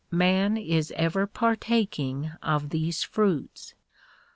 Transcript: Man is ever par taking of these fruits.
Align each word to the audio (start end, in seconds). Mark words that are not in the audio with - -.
Man 0.09 0.57
is 0.57 0.91
ever 0.95 1.27
par 1.27 1.55
taking 1.55 2.31
of 2.41 2.69
these 2.71 3.03
fruits. 3.03 3.75